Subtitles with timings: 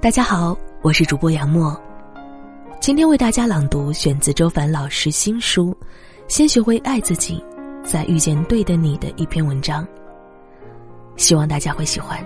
[0.00, 1.76] 大家好，我是主播杨默，
[2.80, 5.72] 今天为大家朗读选自周凡老师新书
[6.28, 7.44] 《先学会爱自己，
[7.82, 9.84] 再遇见对的你》的一篇文章，
[11.16, 12.24] 希望大家会喜欢。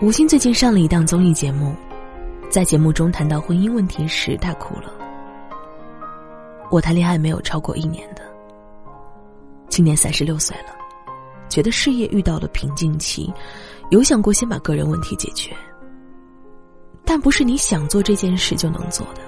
[0.00, 1.76] 吴昕最近上了一档综艺节目，
[2.48, 4.90] 在节目中谈到婚姻问题时，他哭了。
[6.70, 8.22] 我谈恋爱没有超过一年的，
[9.68, 10.74] 今年三十六岁了，
[11.50, 13.30] 觉得事业遇到了瓶颈期，
[13.90, 15.54] 有想过先把个人问题解决，
[17.04, 19.20] 但不是你想做这件事就能做的。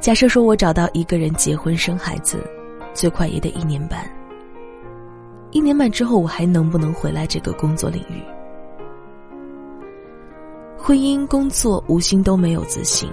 [0.00, 2.44] 假设说我找到一个人结婚生孩子，
[2.94, 4.04] 最快也得一年半。
[5.50, 8.22] 一年半之后，我还能不能回来这个工作领域？
[10.78, 13.10] 婚姻、工作，无心都没有自信，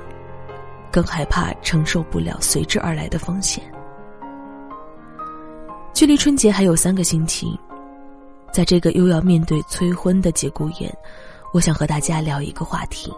[0.91, 3.63] 更害怕承受不了随之而来的风险。
[5.93, 7.59] 距离春节还有三个星期，
[8.51, 10.93] 在这个又要面对催婚的节骨眼，
[11.53, 13.13] 我想和大家聊一个话题：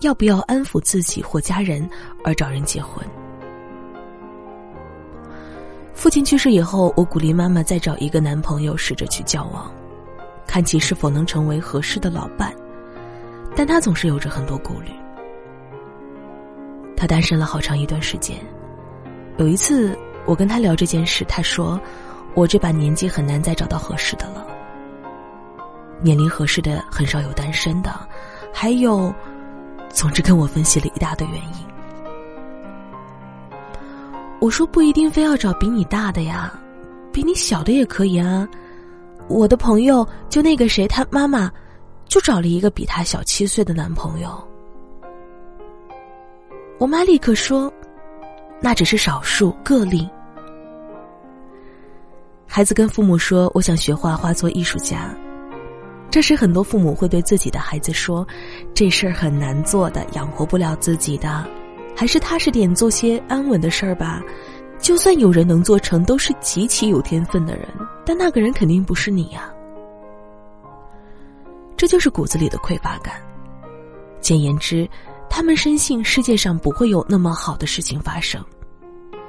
[0.00, 1.88] 要不要安抚自己或家人
[2.24, 3.04] 而找人结婚？
[5.92, 9.72] 父亲去世以后，我鼓励妈妈再找一个男朋友试着去交往，
[10.46, 12.52] 看其是否能成为合适的老伴。
[13.56, 14.90] 但他总是有着很多顾虑。
[16.96, 18.36] 他单身了好长一段时间。
[19.36, 21.80] 有一次，我跟他聊这件事，他说
[22.34, 24.46] ：“我这把年纪很难再找到合适的了。
[26.02, 27.94] 年龄合适的很少有单身的，
[28.52, 29.14] 还有，
[29.88, 31.66] 总之跟我分析了一大堆原因。”
[34.40, 36.52] 我说：“不一定非要找比你大的呀，
[37.12, 38.48] 比你小的也可以啊。
[39.28, 41.50] 我的朋友就那个谁，他妈妈。”
[42.06, 44.46] 就找了一个比她小七岁的男朋友。
[46.78, 47.72] 我妈立刻说
[48.60, 50.08] ：“那只是少数个例。”
[52.54, 55.12] 孩子跟父母说：“我想学画画，做艺术家。”
[56.08, 58.24] 这时，很多父母会对自己的孩子说
[58.72, 61.44] ：“这事儿很难做的，养活不了自己的，
[61.96, 64.22] 还是踏实点，做些安稳的事儿吧。
[64.78, 67.66] 就算有人能做成，都是极其有天分的人，
[68.06, 69.52] 但那个人肯定不是你呀。”
[71.76, 73.16] 这就是骨子里的匮乏感。
[74.20, 74.88] 简言之，
[75.28, 78.40] 他们深信世界上不会有那么好的事情发生，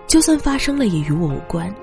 [0.06, 1.74] 就算发生了也与我无关，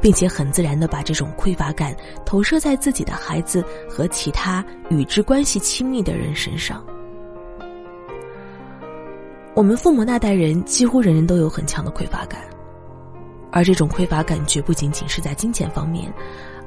[0.00, 1.94] 并且很自然的把这种匮乏感
[2.24, 6.84] 投射在自己的孩子和其他与之关系亲密的人身上。
[9.54, 12.40] 我们父母那代人几乎人人都有很强的匮乏感，
[13.50, 16.10] 而这种匮乏感绝不仅仅是在金钱方面，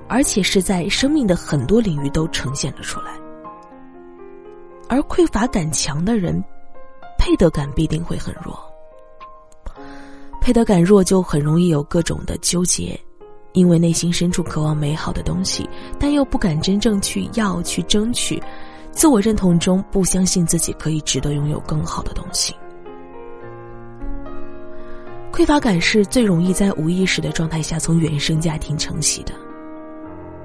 [0.08, 3.12] 而且是在生命的很多领域都呈现了出来。
[4.88, 6.44] 而匮乏感强的人，
[7.18, 8.56] 配得感必定会很弱。
[10.46, 12.96] 配得感弱就很容易有各种的纠结，
[13.54, 15.68] 因为内心深处渴望美好的东西，
[16.00, 18.40] 但又不敢真正去要去争取。
[18.92, 22.54] 自我认同中不相信自己可以值得拥有更好的东西。
[25.32, 29.34] 匮乏感是最容易在无意识的状态下从原生家庭承袭的，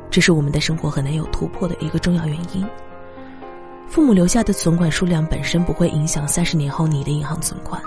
[0.09, 2.67] 这是我们的生活很难有突破的一个重要原因。
[3.87, 7.79] 父母留下的存款数量本身不会影响三十年后你的银行存款，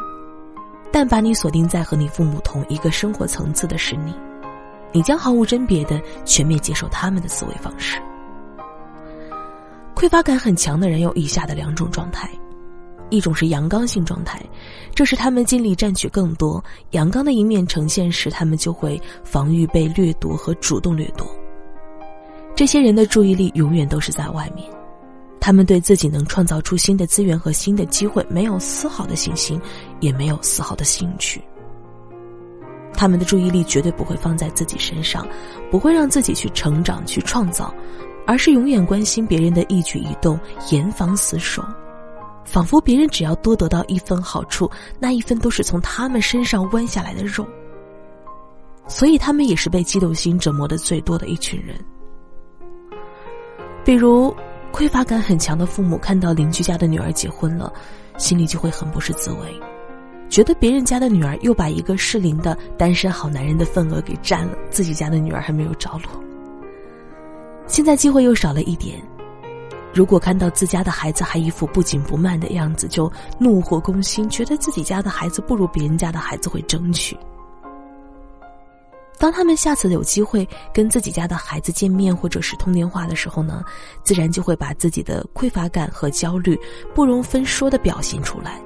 [0.94, 4.14] 但把你锁定在和你父母同一个生活层次的是你，
[4.92, 8.00] 你将毫无甄别的全面接受他们的思维方式。
[9.96, 12.30] 匮乏感很强的人有以下的两种状态，
[13.10, 14.40] 一种是阳刚性状态，
[14.94, 21.28] 这是他们尽力占取更多，阳刚的一面呈现时，他们就会防御被掠夺和主动掠夺。
[22.56, 24.70] 这些人的注意力永远都是在外面。
[25.46, 29.60] 他们对自己能创造出新的资源和新的机会没有丝毫的信心，
[30.00, 31.42] 也没有丝毫的兴趣。
[32.94, 35.28] 他们的注意力绝对不会放在自己身上，
[35.70, 37.74] 不会让自己去成长、去创造，
[38.26, 40.40] 而是永远关心别人的一举一动，
[40.72, 41.62] 严防死守，
[42.46, 47.46] 仿佛别人只要多得到一分好处，那一分都是从他们身上剜下来的肉。
[48.88, 51.78] 所以，他们也是被嫉妒心折磨的最多的一群人。
[53.84, 54.34] 比如。
[54.74, 57.72] 匮乏感很强的父母看到邻居家的女儿结婚了，
[58.18, 59.62] 心里就会很不是滋味，
[60.30, 66.24] 觉得别人家的女儿又把一个适龄的单身好男人的份额给占了，自己家的女儿还没有着落。
[67.68, 69.00] 现在机会又少了一点，
[69.94, 77.16] 如果看到自家的孩子还一副不紧不慢的样子，就怒火攻心，觉得自己家的孩子不如别人家的孩子会争取。
[79.24, 83.64] 当他们下次有机会跟自己家的孩子见面或者是通电话的时候呢，
[84.04, 86.60] 自然就会把自己的匮乏感和焦虑
[86.94, 88.62] 不容分说的表现出来。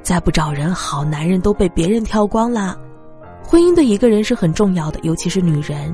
[0.00, 2.78] 再不找人，好男人都被别人挑光啦。
[3.42, 5.92] 婚姻对一个人是很重要的，尤其是女人。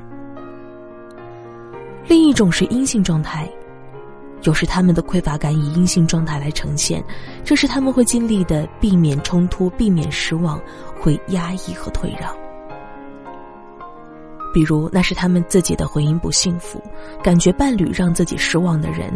[2.07, 3.51] 另一种是阴性状态，
[4.43, 7.03] 有时他们的匮乏感以阴性状态来呈现，
[7.43, 10.61] 这是他们会尽力的避免冲突、避免失望、
[11.01, 12.31] 会压抑和退让。
[14.57, 16.83] 比如，那是他们自己的婚姻不幸福，
[17.23, 19.13] 感觉伴侣让自己失望的人，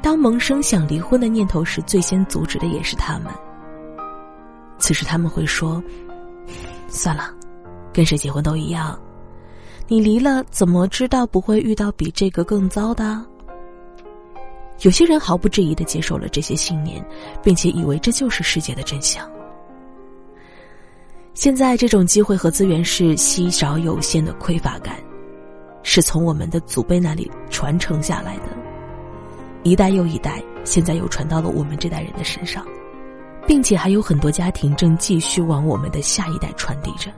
[0.00, 3.30] 当萌生想离婚的念头时，最先阻止的也是他们。
[4.78, 5.84] 此时他们会说
[6.88, 7.30] ：“算了，
[7.92, 8.98] 跟谁结婚都一样，
[9.86, 13.22] 你离了怎么知道不会遇到比这个更糟的？”
[14.80, 17.06] 有些人毫不质疑的接受了这些信念，
[17.42, 19.30] 并且以为这就是世界的真相。
[21.34, 24.96] 现在这种机会和资源是稀少有限的匮乏感，
[25.82, 28.48] 是从我们的祖辈那里传承下来的，
[29.62, 32.66] 一代又一代，现在又传到了我们这代人的身上，
[33.46, 37.10] 并且还有很多家庭正继续往我们的下一代传递着。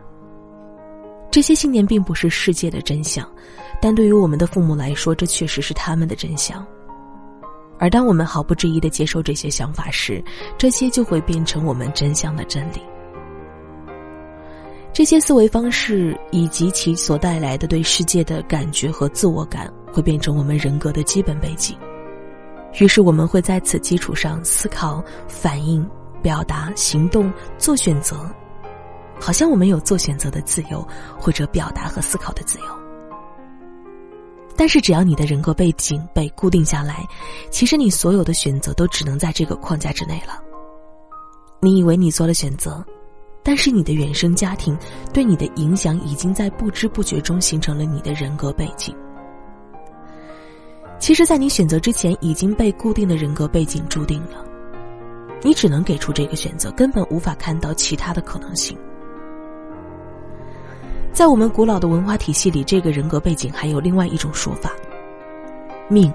[1.30, 3.26] 这些信念并不是世界的真相，
[3.80, 6.64] 但对于我们的父母来说，这确实是他们的真相。
[7.78, 10.22] 而当我们毫不质疑的接受这些想法时，
[10.58, 12.80] 这些就会变成我们真相的真理。
[14.92, 21.74] 这些思维方式以及其所带来的对世界的感觉和自我感，会变成我们人格的基本背景。
[22.78, 25.88] 于是，我们会在此基础上思考、反应、
[26.22, 28.30] 表达、行动、做选择，
[29.18, 30.86] 好像我们有做选择的自由，
[31.18, 32.64] 或者表达和思考的自由。
[34.54, 37.06] 但是，只要你的人格背景被固定下来，
[37.50, 40.38] 其实你所有的选择都只能在这个框架之内了。
[41.60, 42.84] 你以为你做了选择，
[43.42, 44.76] 但是你的原生家庭
[45.12, 48.94] 对你的影响已经在不知不觉中形成了你的人格背景。
[50.98, 54.44] 其实，在你选择之前，已经被固定的人格背景注定了，
[55.42, 58.78] 你只能给出这个选择，根本无法看到其他的可能性。
[61.12, 64.70] 在我们古老的文化体系里，这个人格背景还有另外一种说法——
[65.90, 66.14] 命。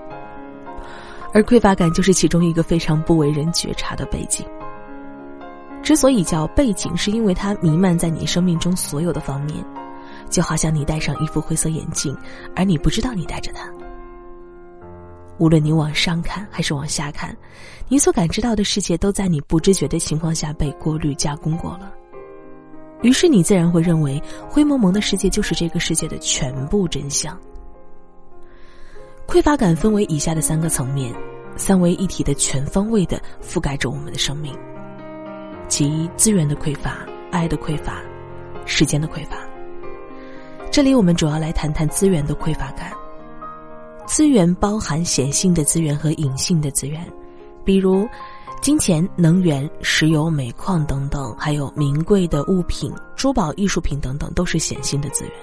[1.33, 4.45] 而匮乏感就是其中一个非常不为人觉察的背景。
[5.87, 9.63] 之所以叫背景，是因为它弥漫在你生命中所有的方面，
[10.29, 12.13] 就好像你戴上一副灰色眼镜，
[12.53, 13.71] 而你不知道你戴着它。
[15.37, 17.33] 无论你往上看还是往下看，
[17.87, 21.89] 你所感知到的世界都在你不知觉的情况下被过滤加工过了。
[23.01, 27.39] 于是你自然会认为灰蒙蒙的世界就是这个世界的全部真相。
[29.25, 31.15] 匮乏感分为以下的三个层面，
[31.55, 34.53] 三位一体的全方位的覆盖着我们的生命，
[35.67, 38.01] 即资源的匮乏、爱的匮乏、
[38.65, 39.37] 时间的匮乏。
[40.71, 42.91] 这里我们主要来谈谈资源的匮乏感。
[44.05, 47.05] 资源包含显性的资源和隐性的资源，
[47.63, 48.07] 比如。
[48.59, 55.33] 金钱、能源、石油、煤矿等等，还有名贵的物品、珠宝、艺术品等等，都是显性的资源。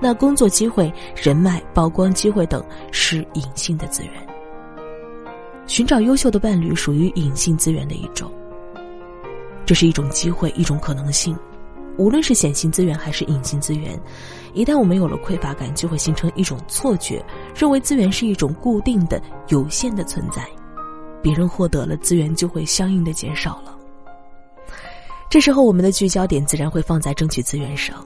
[0.00, 4.12] 那工作机会、人脉、曝光机会等是隐性的资源。
[5.66, 8.32] 寻找优秀的伴侣属于隐性资源的一种。
[9.68, 11.36] 这是一种机会，一种可能性。
[11.98, 14.00] 无论是显性资源还是隐性资源，
[14.54, 17.22] 一旦我们有了匮乏感，就会形成一种错觉，
[17.54, 20.42] 认为资源是一种固定的、有限的存在。
[21.20, 23.76] 别人获得了资源，就会相应的减少了。
[25.28, 28.02] 这时候，我们的聚焦点自然会放在争取资源上，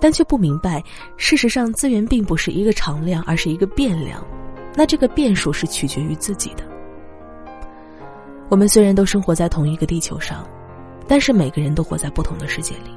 [0.00, 0.82] 但却不明白，
[1.16, 4.20] 事实上资源并不是一个常量，而是一个变量。
[4.74, 6.64] 那这个变数是取决于自己的。
[8.48, 10.44] 我们虽然都生活在同一个地球上，
[11.10, 12.96] 但是每个人都活在不同的世界里。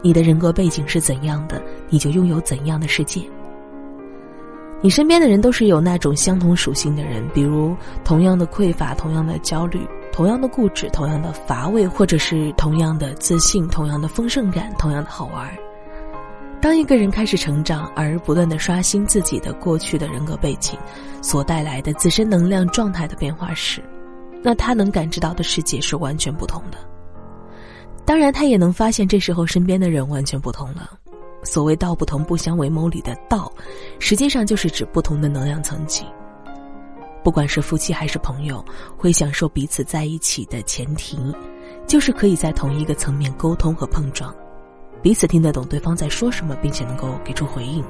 [0.00, 3.20] 你的人格背景是怎样的，你就拥有怎样的世界。
[4.80, 15.50] 你身边的人都是有那种相同属性的人，比如同样的匮乏、同样的焦虑、同样的固执、同样的乏味，或者是同样的自信、同样的丰盛感、同样的好玩。
[16.60, 20.78] 当一个人开始成长，而不断的刷新自己的过去的人格背景
[21.20, 23.82] 所带来的自身能量状态的变化时，
[24.44, 26.78] 那他能感知到的世界是完全不同的。
[28.04, 30.90] 当然，他也能发现这时候身边的人完全不同了。
[31.42, 33.50] 所谓“道不同，不相为谋”里的“道”，
[33.98, 36.04] 实际上就是指不同的能量层级。
[37.22, 38.64] 不管是夫妻还是朋友，
[38.96, 41.18] 会享受彼此在一起的前提，
[41.86, 44.34] 就是可以在同一个层面沟通和碰撞，
[45.00, 47.84] 彼此听得懂对方在说什么，并且能够给出回应。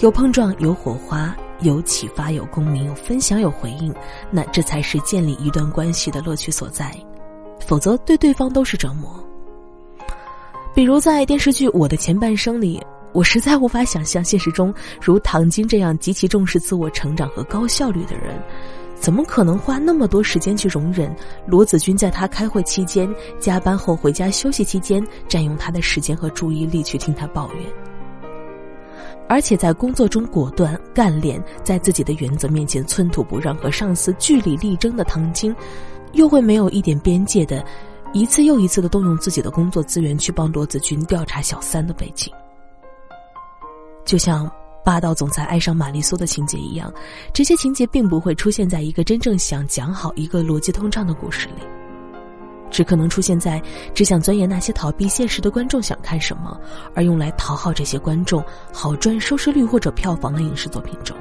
[0.00, 3.94] 有碰撞，有火花，有启发，有共鸣，有分享，有回应，
[4.30, 6.92] 那这才是建立一段关系的乐趣所在。
[7.66, 9.10] 否则，对对方都是折磨。
[10.74, 18.34] 比如在电视剧《我的前半生》里，我实在无法想象现实中如唐晶这样极其重视自我成长和高效率的人，
[18.96, 21.14] 怎么可能花那么多时间去容忍
[21.46, 27.62] 罗子君在他开会期间、加班后回家休息期间占用他的时间和注意力去听他抱怨？
[29.28, 35.54] 而且在工作中果断干练，在自己的原则面前寸土不让，和上司据理力争的唐晶，
[36.14, 37.64] 又会没有一点边界的，
[38.12, 42.30] 一次又一次的动用自己的工作资源去帮罗子君调查小三的背景？
[44.04, 44.50] 就像
[44.84, 46.92] 霸道总裁爱上玛丽苏的情节一样，
[47.32, 51.62] 这些情节并不会出现在一个真正想讲好一个逻辑通畅的故事里，
[52.70, 53.62] 只可能出现在
[53.94, 56.60] 只想钻研那些逃避现实的观众想看什么，
[56.94, 61.16] 而用来讨好这些观众好赚收视率或者票房的影视作品中。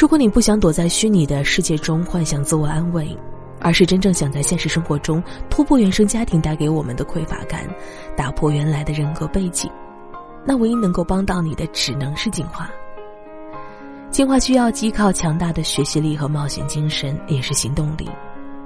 [0.00, 3.14] 如果你不想躲在虚拟的世界中幻想自我安慰，
[3.60, 7.68] 而是真正想在现实生活中突破原生家庭带给我们的匮乏感，
[8.16, 9.70] 打破原来的人格背景。
[10.42, 12.70] 那唯一能够帮到你的，只能是进化。
[14.10, 18.08] 进化需要依靠强大的学习力和冒险精神，也是行动力。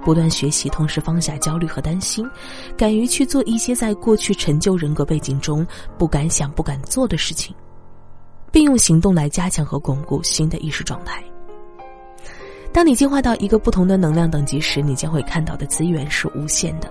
[0.04, 2.24] 不断学习，同时放下焦虑和担心，
[2.76, 5.66] 敢于去做一些在过去陈旧人格背景中
[5.98, 7.52] 不敢想、不敢做的事情，
[8.54, 11.20] 并用行动来加强和巩固新的意识状态。
[12.72, 16.88] 当你进化到一个不同的能量等级时，你将会看到的资源是无限的。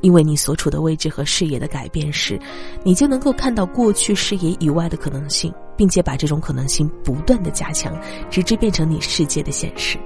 [0.00, 2.40] 因为你所处的位置和视野的改变时，
[2.82, 7.94] 你就能够看到过去视野以外的可能性，并且把这种可能性不断的加强，
[8.30, 9.98] 直至变成你世界的现实。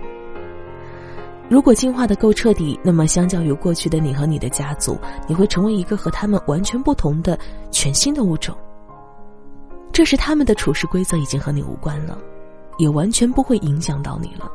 [1.49, 7.38] 如果进化的够彻底，那么相较于过去的你和你的家族，你会成为一个和他们完全不同的
[7.70, 8.56] 全新的物种。
[10.00, 12.16] 这时，他们的处事规则已经和你无关了，
[12.78, 14.50] 也完全不会影响到你了，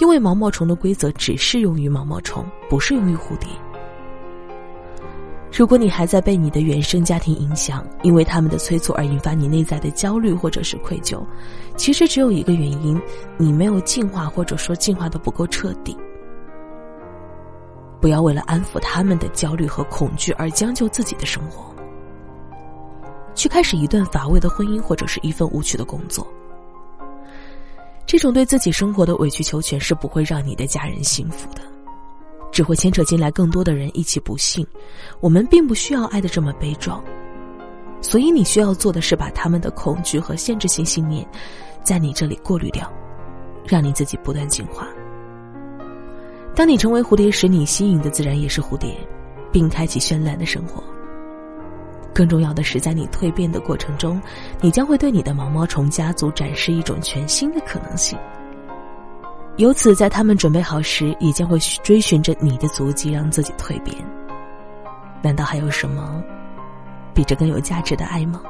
[0.00, 3.48] 因为毛毛虫的规则只适用于毛毛虫，不适用于蝴蝶。
[5.56, 11.24] 如果你还在被你的原生家庭影响，因为他们的催促而引发你内在的焦虑或者是愧疚，
[11.76, 13.00] 其实只有一个原因：
[13.38, 15.96] 你没有进化，或者说进化的不够彻底。
[18.00, 21.72] 不要为了安抚他们的焦虑和恐惧而将就自己的生活，
[23.34, 26.26] 去开始一段乏味的婚姻或者是一份无趣的工作。
[28.06, 31.60] 这种对自己生活的委曲求全是不会让你的家人幸福的。
[32.52, 34.66] 只会牵扯进来更多的人一起不幸。
[35.20, 37.00] 我们并不需要爱的这么悲壮，
[38.00, 41.24] 所以你需要做的是把他们的恐惧和限制性信念，
[41.84, 42.92] 在你这里过滤掉，
[43.64, 44.88] 让你自己不断进化。
[46.52, 48.96] 当你成为蝴蝶时，你吸引的自然也是蝴蝶，
[49.52, 50.82] 并开启绚烂的生活。
[52.20, 54.20] 更重要的是，在你蜕变的过程中，
[54.60, 58.18] 你将会对你的毛毛虫家族展示一种全新的可能性。
[59.56, 63.96] 由此，在他们准备好时，也将会追寻着你的足迹，让自己蜕变。
[65.22, 66.22] 难道还有什么
[67.14, 68.42] 比这更有价值的爱吗？